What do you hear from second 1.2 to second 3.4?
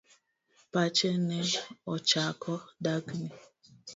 ne ochako dang'ni.